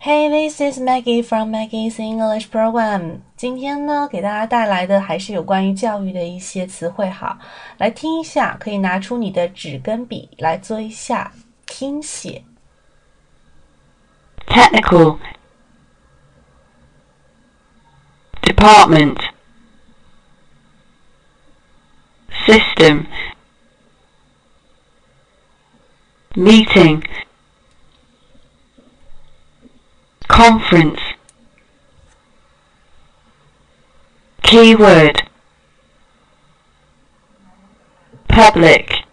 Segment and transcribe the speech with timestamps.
[0.00, 3.20] Hey, this is Maggie from Maggie's English Program。
[3.36, 7.38] 今天呢，给大家带来的还是有关于教育的一些词汇哈，
[7.78, 11.32] 来听一下，可以拿出你的纸跟笔来做一下
[11.66, 12.44] 听写。
[14.46, 15.18] Technical
[18.42, 19.18] Department
[22.46, 23.06] System
[26.34, 27.02] Meeting
[30.39, 31.01] Conference.
[34.41, 35.23] Keyword.
[38.29, 39.03] Public.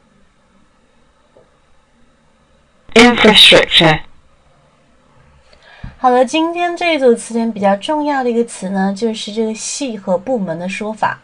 [2.95, 4.03] Infrastructure.
[5.99, 11.19] 好了，今天这一组词典比较重要的一个词呢，就是这个系和部门的说法，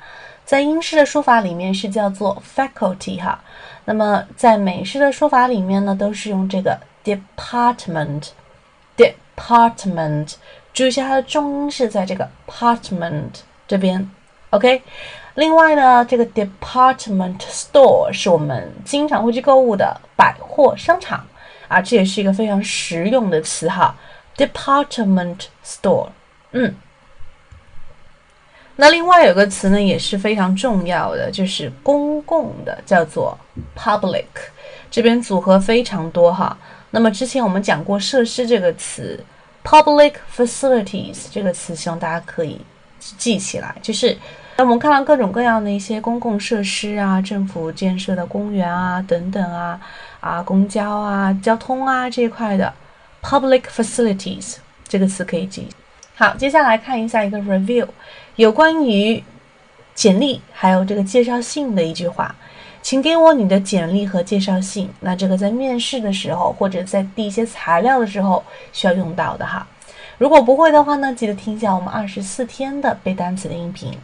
[0.44, 3.38] 在英式的说法里面是叫做 faculty 哈，
[3.84, 9.14] 那么在美式的说法里面呢，都是用这个 department，dip。
[9.42, 10.34] Department，
[10.72, 14.08] 注意一下它的重音是在这个 apartment 这边
[14.50, 14.82] ，OK。
[15.34, 21.26] 另外呢，这个 department store 是我们经常会去购物的百货商场
[21.68, 23.94] 啊，这也是一个非常实用的词哈。
[24.36, 26.08] Department store，
[26.52, 26.74] 嗯。
[28.76, 33.36] 那另外有个词呢也是非常重要的，就是公共的，叫做
[33.76, 34.24] public。
[34.90, 36.56] 这边组合非常多哈。
[36.92, 39.18] 那么之前我们讲过设施这个词
[39.64, 42.60] ，public facilities 这个词，希望大家可以
[43.18, 43.74] 记起来。
[43.82, 44.16] 就是
[44.56, 49.80] 那我们看到各种各样的一些公共设施啊，政府建设的公园啊等等啊，
[50.20, 52.72] 啊公交啊、交通啊这一块的
[53.22, 55.66] public facilities 这个词可以记。
[56.14, 57.88] 好，接下来看一下一个 review，
[58.36, 59.24] 有关于
[59.94, 62.34] 简历还有这个介绍信的一句话。
[62.82, 64.90] 请给我你的简历和介绍信。
[65.00, 69.66] 那这个在面试的时候，或者在递一些材料的时候需要用到的哈。
[70.18, 73.96] 如果不会的话呢，记得听一下我们二十四天的背单词的音频。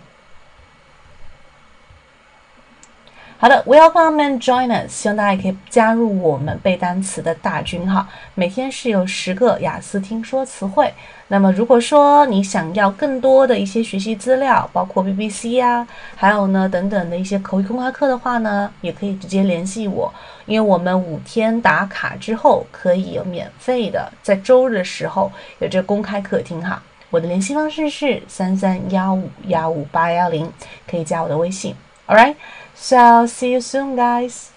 [3.41, 8.09] 好的，Welcome and join us，希望大家也可以加入我们背单词的大军哈。
[8.35, 10.93] 每天是有十个雅思听说词汇。
[11.29, 20.13] 那么如果说你想要更多的一些学习资料，包括 BBC 呀，还有呢等等的一些口语公开课的话呢，也可以直接联系我，
[20.47, 26.83] 因为我们五天打卡之后可以有免费的，在周日的时候有这公开课听哈。
[27.09, 30.51] 我的联系方式是三三幺五幺五八幺零，
[30.91, 31.73] 可以加我的微信。
[32.09, 32.37] All right.
[32.75, 34.53] So see you soon, guys.